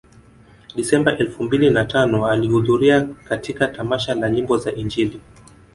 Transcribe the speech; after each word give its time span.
Desemba 0.75 1.17
elfu 1.17 1.43
mbili 1.43 1.69
na 1.69 1.85
tano 1.85 2.27
alihudhuria 2.27 3.01
katika 3.01 3.67
tamasha 3.67 4.15
la 4.15 4.29
nyimbo 4.29 4.57
za 4.57 4.73
Injili 4.75 5.21